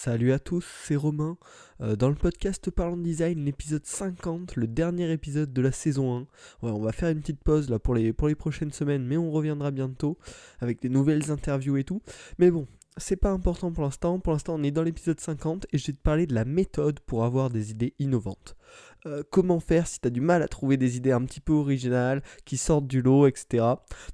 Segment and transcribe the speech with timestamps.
[0.00, 1.36] Salut à tous, c'est Romain.
[1.80, 6.26] Euh, dans le podcast Parlons Design, l'épisode 50, le dernier épisode de la saison 1.
[6.62, 10.16] on va faire une petite pause là pour les, prochaines semaines, mais on reviendra bientôt
[10.60, 12.00] avec des nouvelles interviews et tout.
[12.38, 14.20] Mais bon, c'est pas important pour l'instant.
[14.20, 17.00] Pour l'instant, on est dans l'épisode 50 et je vais te parler de la méthode
[17.00, 18.56] pour avoir des idées innovantes.
[19.04, 21.54] Euh, comment faire si tu as du mal à trouver des idées un petit peu
[21.54, 23.64] originales, qui sortent du lot, etc.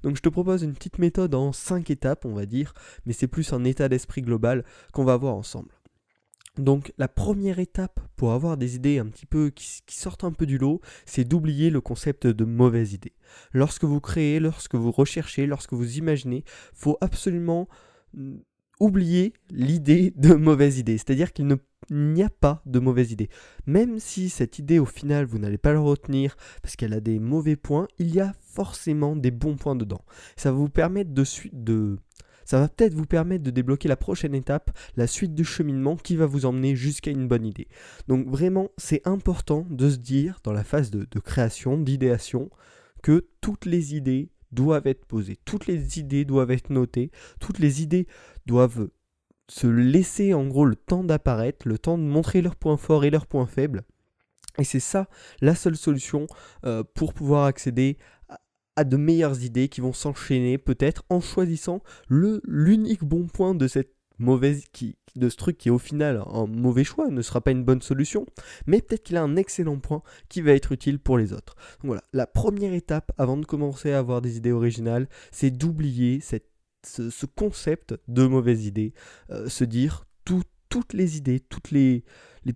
[0.01, 2.73] Donc je te propose une petite méthode en 5 étapes, on va dire,
[3.05, 5.74] mais c'est plus un état d'esprit global qu'on va voir ensemble.
[6.57, 10.45] Donc la première étape pour avoir des idées un petit peu qui, sortent un peu
[10.45, 13.13] du lot, c'est d'oublier le concept de mauvaise idée.
[13.53, 17.67] Lorsque vous créez, lorsque vous recherchez, lorsque vous imaginez, faut absolument
[18.79, 20.97] oublier l'idée de mauvaise idée.
[20.97, 21.57] C'est-à-dire qu'il
[21.91, 23.29] n'y a pas de mauvaise idée.
[23.65, 27.19] Même si cette idée, au final, vous n'allez pas la retenir parce qu'elle a des
[27.19, 30.01] mauvais points, il y a forcément des bons points dedans.
[30.35, 31.97] Ça va vous permettre de, de
[32.45, 36.15] ça va peut-être vous permettre de débloquer la prochaine étape, la suite du cheminement qui
[36.15, 37.67] va vous emmener jusqu'à une bonne idée.
[38.07, 42.49] Donc vraiment, c'est important de se dire dans la phase de création, d'idéation,
[43.03, 47.83] que toutes les idées doivent être posées, toutes les idées doivent être notées, toutes les
[47.83, 48.07] idées
[48.45, 48.89] doivent
[49.47, 53.11] se laisser en gros le temps d'apparaître, le temps de montrer leurs points forts et
[53.11, 53.83] leurs points faibles.
[54.57, 55.07] Et c'est ça
[55.41, 56.27] la seule solution
[56.65, 57.97] euh, pour pouvoir accéder
[58.83, 63.93] de meilleures idées qui vont s'enchaîner peut-être en choisissant le l'unique bon point de cette
[64.17, 67.63] mauvaise qui de ce truc qui au final un mauvais choix ne sera pas une
[67.63, 68.25] bonne solution
[68.65, 71.55] mais peut-être qu'il a un excellent point qui va être utile pour les autres.
[71.81, 76.19] Donc voilà la première étape avant de commencer à avoir des idées originales c'est d'oublier
[76.19, 76.49] cette
[76.85, 78.93] ce, concept de mauvaise idée,
[79.31, 80.05] euh, se dire
[80.69, 82.03] toutes les idées, toutes les,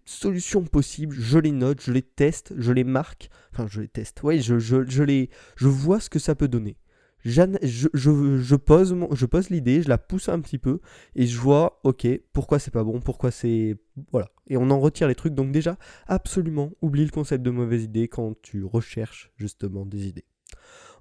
[0.05, 4.21] solutions possibles, je les note, je les teste, je les marque, enfin je les teste,
[4.23, 6.77] ouais, je, les, je vois ce que ça peut donner.
[7.25, 10.79] Je, pose, je pose l'idée, je la pousse un petit peu
[11.15, 13.75] et je vois, ok, pourquoi c'est pas bon, pourquoi c'est.
[14.11, 14.29] Voilà.
[14.47, 15.35] Et on en retire les trucs.
[15.35, 20.25] Donc, déjà, absolument, oublie le concept de mauvaise idée quand tu recherches justement des idées.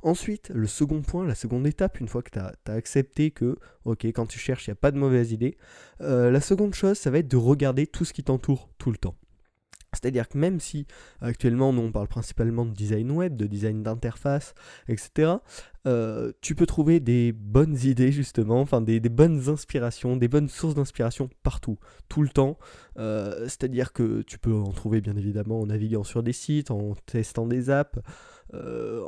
[0.03, 4.05] Ensuite, le second point, la seconde étape, une fois que tu as, accepté que, ok,
[4.07, 5.57] quand tu cherches, il n'y a pas de mauvaise idée,
[6.01, 8.97] euh, la seconde chose, ça va être de regarder tout ce qui t'entoure tout le
[8.97, 9.17] temps.
[9.95, 10.87] C'est-à-dire que même si
[11.21, 14.55] actuellement nous on parle principalement de design web, de design d'interface,
[14.87, 15.37] etc.,
[15.87, 20.75] euh, tu peux trouver des bonnes idées justement, enfin des, bonnes inspirations, des bonnes sources
[20.75, 21.79] d'inspiration partout,
[22.11, 22.59] tout le temps.
[22.99, 26.95] Euh, c'est-à-dire que tu peux en trouver bien évidemment en naviguant sur des sites, en
[27.07, 27.99] testant des apps,
[28.55, 29.03] euh,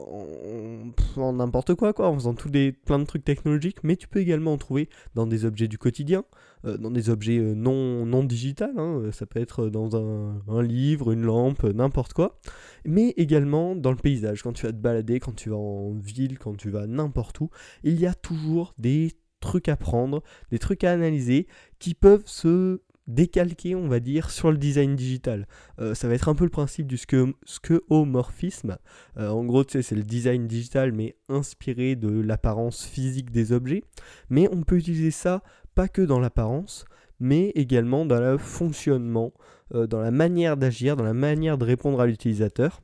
[1.17, 4.21] en n'importe quoi, quoi, en faisant tous des, plein de trucs technologiques, mais tu peux
[4.21, 6.25] également en trouver dans des objets du quotidien,
[6.65, 11.23] dans des objets non, non digital, hein, ça peut être dans un, un livre, une
[11.23, 12.39] lampe, n'importe quoi,
[12.85, 16.39] mais également dans le paysage, quand tu vas te balader, quand tu vas en ville,
[16.39, 17.49] quand tu vas n'importe où,
[17.83, 21.47] il y a toujours des trucs à prendre, des trucs à analyser
[21.79, 22.81] qui peuvent se
[23.15, 25.47] décalquer, on va dire, sur le design digital.
[25.81, 28.79] Euh, ça va être un peu le principe du skeuomorphisme.
[29.19, 33.83] Euh, en gros, c'est le design digital, mais inspiré de l'apparence physique des objets.
[34.29, 35.43] Mais on peut utiliser ça
[35.75, 36.85] pas que dans l'apparence,
[37.21, 39.33] mais également dans le fonctionnement,
[39.75, 42.81] euh, dans la manière d'agir, dans la manière de répondre à l'utilisateur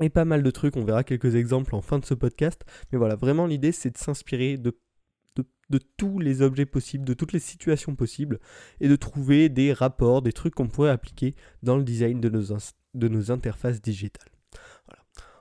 [0.00, 0.76] et pas mal de trucs.
[0.76, 2.64] On verra quelques exemples en fin de ce podcast.
[2.92, 4.76] Mais voilà, vraiment l'idée c'est de s'inspirer de,
[5.70, 8.38] de, tous les objets possibles, de toutes les situations possibles,
[8.80, 13.30] et de trouver des rapports, des trucs qu'on pourrait appliquer dans le design de nos,
[13.30, 14.30] interfaces digitales.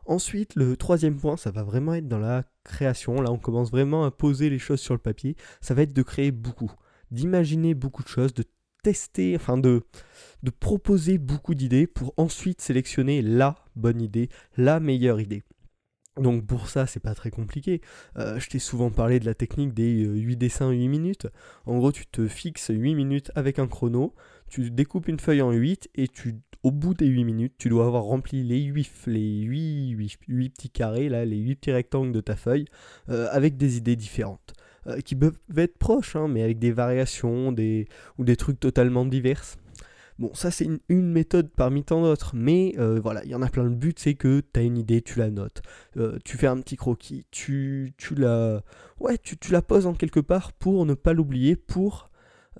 [0.05, 3.21] Ensuite, le troisième point, ça va vraiment être dans la création.
[3.21, 5.35] Là, on commence vraiment à poser les choses sur le papier.
[5.59, 6.71] Ça va être de créer beaucoup,
[7.11, 8.45] d'imaginer beaucoup de choses, de
[8.83, 9.83] tester, enfin de,
[10.43, 15.43] de proposer beaucoup d'idées pour ensuite sélectionner la bonne idée, la meilleure idée.
[16.17, 17.81] Donc pour ça, c'est pas très compliqué.
[18.17, 21.27] Euh, je t'ai souvent parlé de la technique des 8 euh, dessins 8 minutes.
[21.65, 24.13] En gros, tu te fixes 8 minutes avec un chrono,
[24.47, 27.85] tu découpes une feuille en 8 et tu au bout des 8 minutes, tu dois
[27.85, 32.19] avoir rempli les 8, les 8, 8, petits carrés, là, les 8 petits rectangles de
[32.19, 32.65] ta feuille,
[33.09, 34.53] euh, avec des idées différentes.
[35.03, 39.57] qui peuvent être proches, hein, mais avec des variations des, ou des trucs totalement diverses.
[40.19, 43.49] Bon, ça c'est une, méthode parmi tant d'autres, mais euh, voilà, il y en a
[43.49, 43.63] plein.
[43.63, 45.61] Le but c'est que tu as une idée, tu la notes,
[45.97, 48.63] euh, tu fais un petit croquis, tu, la,
[48.99, 52.09] ouais, tu, la poses en quelque part pour ne pas l'oublier, pour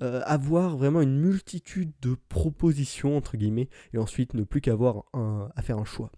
[0.02, 5.62] euh, avoir vraiment une multitude de propositions entre guillemets, et ensuite ne plus qu'avoir à
[5.62, 6.12] faire un choix.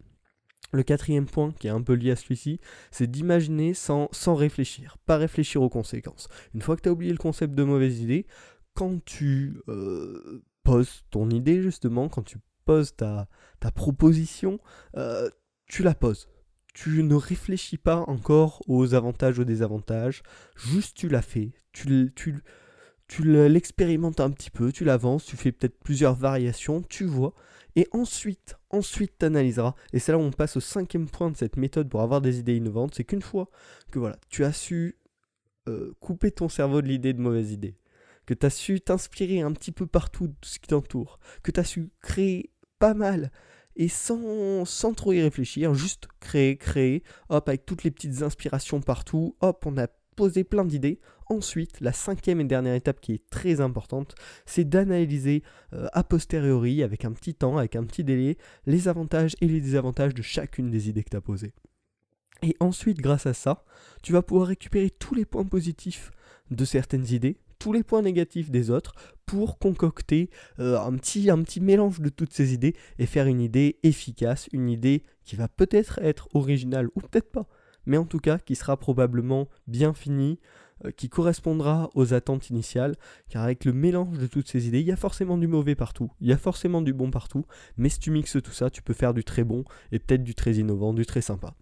[0.72, 2.60] Le quatrième point, qui est un peu lié à celui-ci,
[2.90, 6.28] c'est d'imaginer sans, sans réfléchir, pas réfléchir aux conséquences.
[6.54, 8.26] Une fois que tu as oublié le concept de mauvaise idée,
[8.74, 9.56] quand tu
[10.62, 13.28] poses ton idée justement, quand tu poses ta,
[13.60, 14.58] ta proposition,
[14.96, 15.28] euh,
[15.66, 16.28] tu la poses.
[16.72, 20.22] Tu ne réfléchis pas encore aux avantages ou désavantages,
[20.56, 21.52] juste tu la fais.
[21.72, 22.42] Tu, tu,
[23.08, 27.34] tu l'expérimentes un petit peu, tu l'avances, tu fais peut-être plusieurs variations, tu vois,
[27.74, 29.74] et ensuite, ensuite tu analyseras.
[29.92, 32.38] Et c'est là où on passe au cinquième point de cette méthode pour avoir des
[32.38, 33.48] idées innovantes, c'est qu'une fois
[33.90, 34.96] que voilà, tu as su
[35.68, 37.74] euh, couper ton cerveau de l'idée de mauvaise idée,
[38.30, 41.58] que tu as su t'inspirer un petit peu partout de ce qui t'entoure, que tu
[41.58, 43.32] as su créer pas mal
[43.74, 49.34] et sans, trop y réfléchir, juste créer, créer, hop, avec toutes les petites inspirations partout,
[49.40, 51.00] hop, on a posé plein d'idées.
[51.26, 54.14] Ensuite, la cinquième et dernière étape qui est très importante,
[54.46, 55.42] c'est d'analyser
[55.72, 59.60] euh, a posteriori, avec un petit temps, avec un petit délai, les avantages et les
[59.60, 61.52] désavantages de chacune des idées que tu as posées.
[62.42, 63.64] Et ensuite, grâce à ça,
[64.04, 66.12] tu vas pouvoir récupérer tous les points positifs
[66.52, 68.94] de certaines idées, tous les points négatifs des autres,
[69.30, 70.28] pour concocter
[70.58, 75.04] euh, un, petit, mélange de toutes ces idées et faire une idée efficace, une idée
[75.22, 77.46] qui va peut-être être originale ou peut-être pas,
[77.86, 80.40] mais en tout cas qui sera probablement bien finie,
[80.84, 82.96] euh, qui correspondra aux attentes initiales,
[83.28, 86.10] car avec le mélange de toutes ces idées, il y a forcément du mauvais partout,
[86.20, 87.44] il y a forcément du bon partout,
[87.76, 89.62] mais si tu mixes tout ça, tu peux faire du très bon
[89.92, 91.54] et peut-être du très innovant, du très sympa.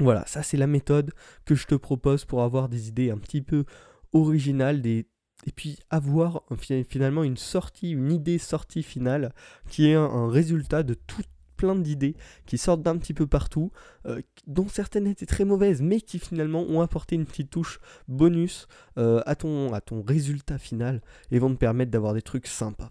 [0.00, 1.12] Voilà, ça c'est la méthode
[1.44, 3.64] que je te propose pour avoir des idées un petit peu
[4.12, 5.06] originales, des...
[5.46, 6.42] et puis avoir
[6.88, 9.32] finalement une sortie, une idée sortie finale
[9.68, 11.22] qui est un, résultat de tout
[11.56, 13.72] plein d'idées qui sortent d'un petit peu partout,
[14.06, 18.68] euh, dont certaines étaient très mauvaises, mais qui finalement ont apporté une petite touche bonus
[18.96, 21.02] euh, à, ton, à ton résultat final
[21.32, 22.90] et vont te permettre d'avoir des trucs sympas.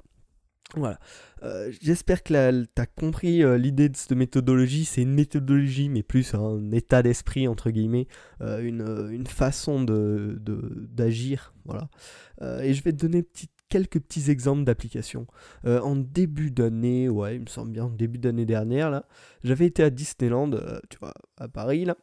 [0.77, 0.99] Voilà.
[1.43, 4.85] Euh, j'espère que tu as compris euh, l'idée de cette méthodologie.
[4.85, 8.07] C'est une méthodologie, mais plus un état d'esprit, entre guillemets,
[8.41, 11.53] euh, une, façon d'agir.
[11.55, 11.89] De, voilà.
[12.63, 13.25] et je vais te donner
[13.69, 15.27] quelques petits exemples d'applications.
[15.65, 19.03] en début d'année, ouais, il me semble bien, début d'année dernière,
[19.43, 20.51] j'avais été à Disneyland,
[20.89, 21.97] tu vois, à Paris, là,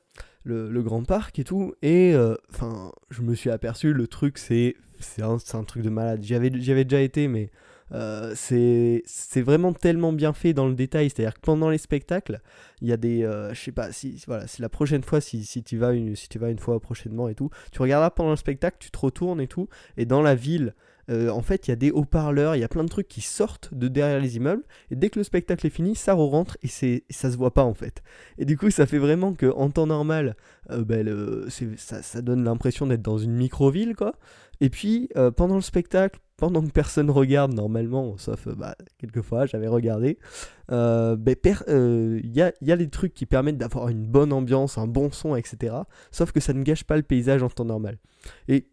[0.44, 2.14] le, grand parc et tout, et
[2.52, 4.76] enfin, je me suis aperçu, le truc, c'est
[5.22, 6.22] un, un truc de malade.
[6.22, 6.50] J'y avais
[6.84, 7.50] déjà été, mais
[7.92, 11.10] euh, c'est vraiment tellement bien fait dans le détail.
[11.10, 12.40] C'est-à-dire que pendant les spectacles,
[12.80, 13.24] il y a des.
[13.24, 16.16] Euh, je sais pas, si, voilà, c'est la prochaine fois, si, si tu vas, une,
[16.16, 19.40] si vas une fois prochainement et tout, tu regarderas pendant le spectacle, tu te retournes
[19.40, 20.74] et tout, et dans la ville.
[21.10, 23.20] Euh, en fait, il y a des haut-parleurs, il y a plein de trucs qui
[23.20, 26.66] sortent de derrière les immeubles, et dès que le spectacle est fini, ça re-rentre et,
[26.66, 28.02] c'est, ça se voit pas en fait.
[28.38, 30.34] Et du coup, ça fait vraiment que en temps normal,
[30.70, 31.06] ben,
[31.76, 34.14] ça, donne l'impression d'être dans une micro-ville, quoi.
[34.62, 39.68] Et puis, pendant le spectacle, pendant que personne regarde normalement, sauf euh, bah, quelquefois j'avais
[39.68, 40.18] regardé,
[40.72, 41.36] euh, ben,
[41.68, 44.86] euh, il y, a, y, a, des trucs qui permettent d'avoir une bonne ambiance, un
[44.86, 45.74] bon son, etc.
[46.10, 47.98] Sauf que ça ne gâche pas le paysage en temps normal.
[48.48, 48.68] Et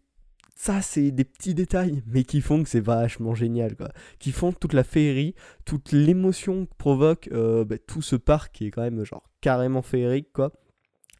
[0.56, 3.88] ça, c'est des petits détails, mais qui font que c'est vachement génial, quoi.
[4.18, 8.70] Qui font toute la féerie, toute l'émotion que provoque ben, tout ce parc qui est
[8.70, 10.52] quand même genre carrément féerique, quoi.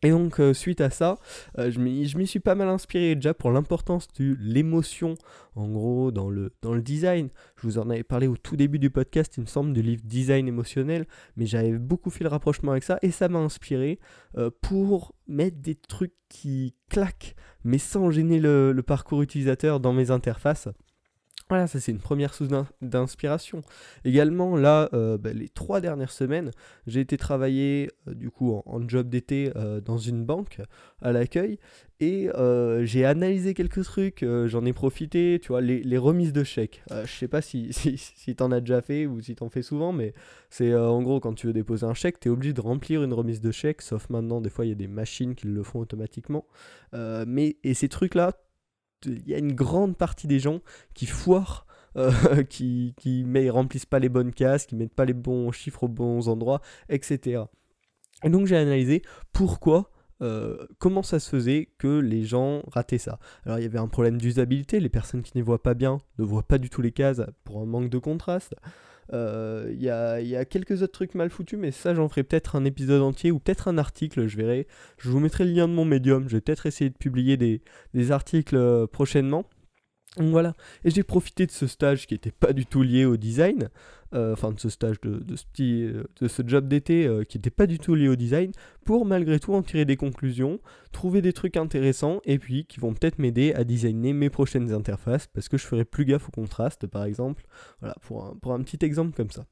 [0.05, 1.19] Et donc, euh, suite à ça,
[1.59, 5.15] euh, je m'y suis pas mal inspiré déjà pour l'importance de l'émotion,
[5.55, 6.51] en gros, dans le,
[6.81, 7.29] design.
[7.57, 10.03] Je vous en avais parlé au tout début du podcast, il me semble, du livre
[10.05, 11.07] Design émotionnel,
[11.37, 14.01] mais j'avais beaucoup fait le rapprochement avec ça, et ça m'a inspiré
[14.37, 20.11] euh, pour mettre des trucs qui claquent, mais sans gêner le parcours utilisateur dans mes
[20.11, 20.69] interfaces.
[21.53, 22.49] Voilà, ça c'est une première source
[22.81, 23.61] d'inspiration.
[24.07, 26.51] Également, là, euh, bah, les trois dernières semaines,
[26.87, 30.63] j'ai été travailler euh, du coup en, job d'été euh, dans une banque
[31.03, 31.59] à l'accueil
[32.01, 32.31] et
[32.85, 36.83] j'ai analysé quelques trucs, j'en ai profité, tu vois, les, remises de chèques.
[36.91, 39.93] je sais pas si, si, si t'en as déjà fait ou si t'en fais souvent,
[39.93, 40.15] mais
[40.49, 43.13] c'est en gros quand tu veux déposer un chèque, tu es obligé de remplir une
[43.13, 45.81] remise de chèque, sauf maintenant, des fois il y a des machines qui le font
[45.81, 46.47] automatiquement.
[46.93, 48.32] mais, et ces trucs-là,
[49.06, 50.61] il y a une grande partie des gens
[50.94, 51.67] qui foirent
[51.97, 52.94] euh, qui,
[53.51, 57.44] remplissent pas les bonnes cases, qui mettent pas les bons chiffres aux bons endroits, etc.
[58.25, 59.91] Et donc j'ai analysé pourquoi,
[60.23, 63.19] euh, comment ça se faisait que les gens rataient ça.
[63.44, 66.25] Alors il y avait un problème d'usabilité, les personnes qui ne voient pas bien ne
[66.25, 68.55] voient pas du tout les cases pour un manque de contraste.
[69.13, 72.65] Euh, il y, a, quelques autres trucs mal foutus, mais ça, j'en ferai peut-être un
[72.65, 74.67] épisode entier ou peut-être un article, je verrai.
[74.99, 77.61] Je vous mettrai le lien de mon médium, je vais peut-être essayer de publier des,
[77.95, 79.45] des articles euh, prochainement.
[80.19, 80.53] Voilà,
[80.85, 83.71] et j'ai profité de ce stage qui n'était pas du tout lié au design,
[84.13, 87.39] euh, enfin de ce stage, de, ce, petit, euh, de ce job d'été euh, qui
[87.39, 88.53] n'était pas du tout lié au design,
[88.85, 90.61] pour malgré tout en tirer des conclusions,
[90.93, 95.29] trouver des trucs intéressants, et puis qui vont peut-être m'aider à designer mes prochaines interfaces,
[95.29, 97.47] parce que je ferai plus gaffe au contraste par exemple,
[97.81, 99.47] voilà, pour pour un petit exemple comme ça.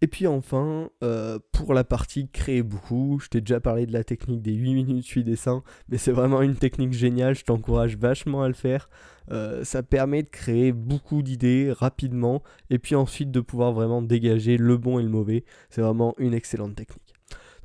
[0.00, 4.04] Et puis enfin, euh, pour la partie créer beaucoup, je t'ai déjà parlé de la
[4.04, 8.42] technique des 8 minutes 8 dessins, mais c'est vraiment une technique géniale, je t'encourage vachement
[8.42, 8.88] à le faire.
[9.30, 14.58] Euh, ça permet de créer beaucoup d'idées rapidement et puis ensuite de pouvoir vraiment dégager
[14.58, 15.44] le bon et le mauvais.
[15.70, 17.14] C'est vraiment une excellente technique.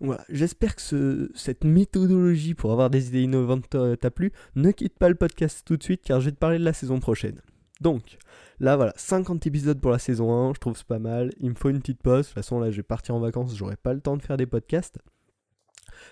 [0.02, 4.32] Voilà, j'espère que cette méthodologie pour avoir des idées innovantes t'a plu.
[4.56, 6.74] Ne quitte pas le podcast tout de suite car je vais te parler de la
[6.74, 7.42] saison prochaine.
[7.82, 8.18] Donc,
[8.60, 11.32] là voilà, 50 épisodes pour la saison 1, je trouve c'est pas mal.
[11.40, 12.22] Il me faut une petite pause.
[12.22, 14.46] De toute façon, là, je vais en vacances, j'aurai pas le temps de faire des
[14.46, 15.00] podcasts.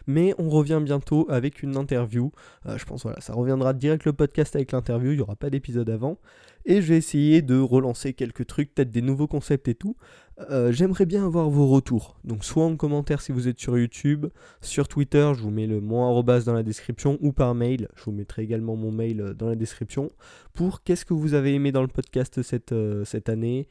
[0.05, 2.31] Mais on revient bientôt avec une interview.
[2.65, 5.49] Euh, je pense voilà, ça reviendra direct le podcast avec l'interview, il n'y aura pas
[5.49, 6.19] d'épisode avant.
[6.65, 9.95] Et je vais essayer de relancer quelques trucs, peut-être des nouveaux concepts et tout.
[10.51, 12.15] Euh, j'aimerais bien avoir vos retours.
[12.23, 14.27] Donc soit en commentaire si vous êtes sur YouTube,
[14.61, 18.03] sur Twitter, je vous mets le mot arrobas dans la description, ou par mail, je
[18.03, 20.11] vous mettrai également mon mail euh, dans la description,
[20.53, 23.67] pour qu'est-ce que vous avez aimé dans le podcast cette, euh, cette année,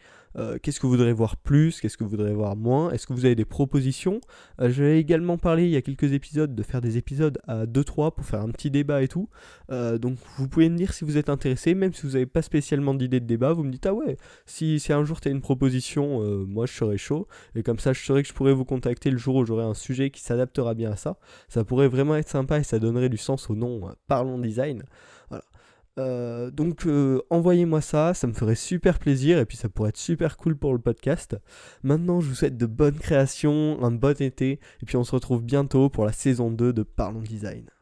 [0.62, 3.24] qu'est-ce que vous voudrez voir plus, qu'est-ce que vous voudrez voir moins, est-ce que vous
[3.24, 4.20] avez des propositions?
[4.58, 8.14] je vais également parler il y a quelques épisodes de faire des épisodes à 2-3
[8.14, 9.30] pour faire un petit débat et tout.
[9.70, 12.92] donc vous pouvez me dire si vous êtes intéressé, même si vous n'avez pas spécialement
[12.92, 15.40] d'idée de débat, vous me dites ah ouais, si, si un jour tu as une
[15.40, 17.28] proposition moi je serai chaud.
[17.54, 19.74] Et comme ça, je saurais que je pourrais vous contacter le jour où j'aurai un
[19.74, 21.18] sujet qui s'adaptera bien à ça.
[21.48, 24.84] Ça pourrait vraiment être sympa et ça donnerait du sens au nom euh, Parlons Design.
[25.28, 25.44] Voilà.
[25.98, 29.98] Euh, donc euh, envoyez-moi ça, ça me ferait super plaisir et puis ça pourrait être
[29.98, 31.36] super cool pour le podcast.
[31.82, 35.42] Maintenant je vous souhaite de bonnes créations, un bon été et puis on se retrouve
[35.42, 37.75] bientôt pour la saison 2 de Parlons Design.